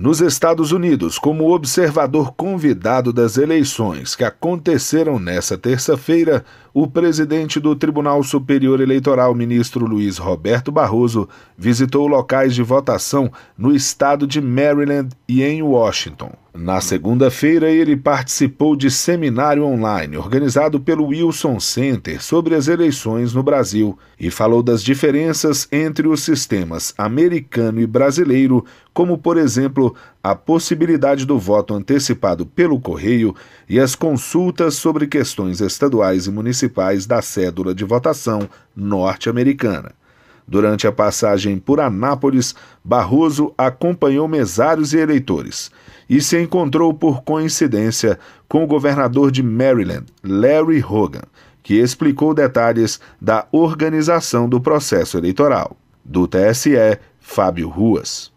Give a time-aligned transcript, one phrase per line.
[0.00, 6.42] Nos Estados Unidos, como observador convidado das eleições que aconteceram nesta terça-feira,
[6.72, 13.74] o presidente do Tribunal Superior Eleitoral, ministro Luiz Roberto Barroso, visitou locais de votação no
[13.74, 16.32] estado de Maryland e em Washington.
[16.52, 23.40] Na segunda-feira, ele participou de seminário online organizado pelo Wilson Center sobre as eleições no
[23.40, 29.94] Brasil e falou das diferenças entre os sistemas americano e brasileiro, como, por exemplo,
[30.24, 33.32] a possibilidade do voto antecipado pelo correio
[33.68, 39.99] e as consultas sobre questões estaduais e municipais da cédula de votação norte-americana.
[40.50, 45.70] Durante a passagem por Anápolis, Barroso acompanhou mesários e eleitores
[46.08, 48.18] e se encontrou por coincidência
[48.48, 51.22] com o governador de Maryland, Larry Hogan,
[51.62, 55.76] que explicou detalhes da organização do processo eleitoral.
[56.04, 58.32] Do TSE, Fábio Ruas.